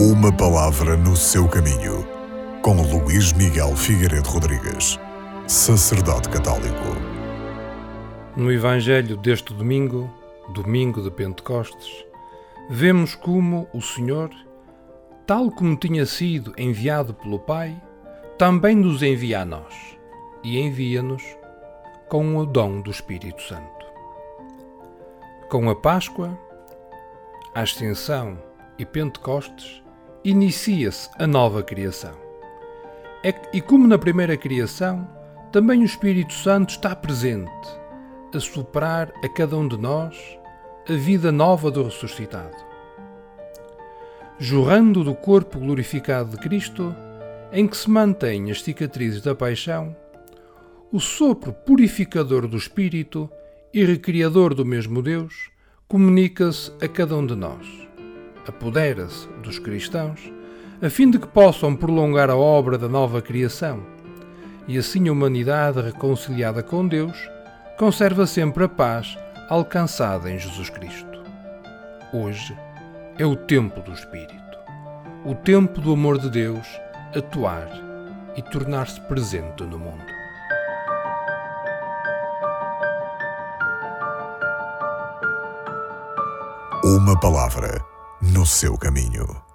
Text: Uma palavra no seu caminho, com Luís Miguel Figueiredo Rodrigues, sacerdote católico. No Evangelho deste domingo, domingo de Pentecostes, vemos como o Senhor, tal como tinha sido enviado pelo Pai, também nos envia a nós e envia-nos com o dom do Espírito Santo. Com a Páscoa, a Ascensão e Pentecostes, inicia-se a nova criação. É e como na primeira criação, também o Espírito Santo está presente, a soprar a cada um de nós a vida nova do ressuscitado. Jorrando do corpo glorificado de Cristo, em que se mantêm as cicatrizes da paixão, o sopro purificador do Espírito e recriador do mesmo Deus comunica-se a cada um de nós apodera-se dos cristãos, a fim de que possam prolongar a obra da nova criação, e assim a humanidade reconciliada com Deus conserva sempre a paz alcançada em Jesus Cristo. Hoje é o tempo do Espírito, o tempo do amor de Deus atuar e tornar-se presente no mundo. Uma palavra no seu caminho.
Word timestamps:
Uma 0.00 0.32
palavra 0.32 0.96
no 0.96 1.16
seu 1.16 1.48
caminho, 1.48 2.06
com 2.62 2.80
Luís 2.82 3.32
Miguel 3.32 3.74
Figueiredo 3.74 4.28
Rodrigues, 4.28 4.96
sacerdote 5.48 6.28
católico. 6.28 6.84
No 8.36 8.52
Evangelho 8.52 9.16
deste 9.16 9.52
domingo, 9.52 10.08
domingo 10.54 11.02
de 11.02 11.10
Pentecostes, 11.10 12.06
vemos 12.70 13.16
como 13.16 13.68
o 13.74 13.82
Senhor, 13.82 14.30
tal 15.26 15.50
como 15.50 15.76
tinha 15.76 16.06
sido 16.06 16.54
enviado 16.56 17.12
pelo 17.12 17.40
Pai, 17.40 17.76
também 18.38 18.76
nos 18.76 19.02
envia 19.02 19.40
a 19.40 19.44
nós 19.44 19.98
e 20.44 20.60
envia-nos 20.60 21.24
com 22.08 22.36
o 22.36 22.46
dom 22.46 22.82
do 22.82 22.92
Espírito 22.92 23.42
Santo. 23.42 23.84
Com 25.50 25.68
a 25.68 25.74
Páscoa, 25.74 26.38
a 27.52 27.62
Ascensão 27.62 28.38
e 28.78 28.86
Pentecostes, 28.86 29.82
inicia-se 30.28 31.08
a 31.18 31.26
nova 31.26 31.62
criação. 31.62 32.12
É 33.24 33.34
e 33.52 33.62
como 33.62 33.86
na 33.86 33.96
primeira 33.96 34.36
criação, 34.36 35.08
também 35.50 35.80
o 35.80 35.86
Espírito 35.86 36.34
Santo 36.34 36.70
está 36.70 36.94
presente, 36.94 37.50
a 38.34 38.38
soprar 38.38 39.10
a 39.24 39.28
cada 39.30 39.56
um 39.56 39.66
de 39.66 39.78
nós 39.78 40.38
a 40.86 40.92
vida 40.92 41.32
nova 41.32 41.70
do 41.70 41.82
ressuscitado. 41.82 42.56
Jorrando 44.38 45.02
do 45.02 45.14
corpo 45.14 45.58
glorificado 45.58 46.32
de 46.32 46.36
Cristo, 46.36 46.94
em 47.50 47.66
que 47.66 47.76
se 47.76 47.88
mantêm 47.88 48.50
as 48.50 48.62
cicatrizes 48.62 49.22
da 49.22 49.34
paixão, 49.34 49.96
o 50.92 51.00
sopro 51.00 51.52
purificador 51.52 52.46
do 52.46 52.56
Espírito 52.58 53.30
e 53.72 53.82
recriador 53.82 54.54
do 54.54 54.64
mesmo 54.64 55.02
Deus 55.02 55.50
comunica-se 55.88 56.70
a 56.82 56.86
cada 56.88 57.16
um 57.16 57.26
de 57.26 57.34
nós 57.34 57.87
apodera-se 58.48 59.28
dos 59.42 59.58
cristãos, 59.58 60.32
a 60.80 60.88
fim 60.88 61.10
de 61.10 61.18
que 61.18 61.26
possam 61.26 61.76
prolongar 61.76 62.30
a 62.30 62.36
obra 62.36 62.78
da 62.78 62.88
nova 62.88 63.20
criação, 63.20 63.82
e 64.66 64.78
assim 64.78 65.08
a 65.08 65.12
humanidade 65.12 65.80
reconciliada 65.80 66.62
com 66.62 66.86
Deus 66.86 67.16
conserva 67.78 68.26
sempre 68.26 68.64
a 68.64 68.68
paz 68.68 69.16
alcançada 69.48 70.30
em 70.30 70.38
Jesus 70.38 70.70
Cristo. 70.70 71.22
Hoje 72.12 72.56
é 73.18 73.26
o 73.26 73.36
tempo 73.36 73.80
do 73.80 73.92
Espírito, 73.92 74.58
o 75.24 75.34
tempo 75.34 75.80
do 75.80 75.92
amor 75.92 76.18
de 76.18 76.30
Deus 76.30 76.66
atuar 77.14 77.68
e 78.36 78.42
tornar-se 78.42 79.00
presente 79.02 79.62
no 79.64 79.78
mundo. 79.78 80.18
Uma 86.84 87.18
palavra 87.18 87.84
no 88.32 88.44
seu 88.44 88.76
caminho. 88.76 89.47